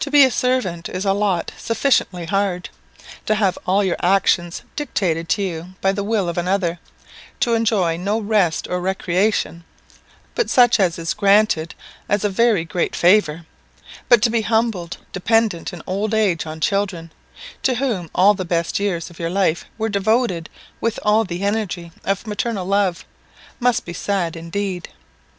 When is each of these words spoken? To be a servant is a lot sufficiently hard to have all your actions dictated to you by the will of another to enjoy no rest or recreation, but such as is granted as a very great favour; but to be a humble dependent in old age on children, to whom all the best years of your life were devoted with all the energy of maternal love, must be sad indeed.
To 0.00 0.10
be 0.10 0.24
a 0.24 0.30
servant 0.30 0.90
is 0.90 1.06
a 1.06 1.14
lot 1.14 1.52
sufficiently 1.56 2.26
hard 2.26 2.68
to 3.24 3.34
have 3.34 3.56
all 3.64 3.82
your 3.82 3.96
actions 4.00 4.60
dictated 4.76 5.26
to 5.30 5.42
you 5.42 5.74
by 5.80 5.90
the 5.92 6.04
will 6.04 6.28
of 6.28 6.36
another 6.36 6.78
to 7.40 7.54
enjoy 7.54 7.96
no 7.96 8.18
rest 8.18 8.68
or 8.68 8.78
recreation, 8.78 9.64
but 10.34 10.50
such 10.50 10.78
as 10.78 10.98
is 10.98 11.14
granted 11.14 11.74
as 12.10 12.24
a 12.24 12.28
very 12.28 12.66
great 12.66 12.94
favour; 12.94 13.46
but 14.10 14.20
to 14.20 14.28
be 14.28 14.40
a 14.40 14.52
humble 14.52 14.90
dependent 15.14 15.72
in 15.72 15.82
old 15.86 16.12
age 16.12 16.44
on 16.44 16.60
children, 16.60 17.10
to 17.62 17.76
whom 17.76 18.10
all 18.14 18.34
the 18.34 18.44
best 18.44 18.78
years 18.78 19.08
of 19.08 19.18
your 19.18 19.30
life 19.30 19.64
were 19.78 19.88
devoted 19.88 20.50
with 20.78 21.00
all 21.02 21.24
the 21.24 21.42
energy 21.42 21.90
of 22.04 22.26
maternal 22.26 22.66
love, 22.66 23.06
must 23.62 23.86
be 23.86 23.94
sad 23.94 24.36
indeed. 24.36 24.90